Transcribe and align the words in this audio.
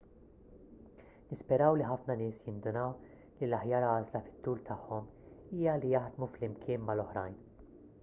nisperaw 1.33 1.75
li 1.81 1.85
ħafna 1.89 2.15
nies 2.21 2.39
jindunaw 2.47 2.89
li 3.11 3.51
l-aħjar 3.51 3.87
għażla 3.91 4.25
fit-tul 4.33 4.67
tagħhom 4.73 5.15
hija 5.59 5.79
li 5.83 5.97
jaħdmu 5.97 6.35
flimkien 6.41 6.87
mal-oħrajn 6.91 7.43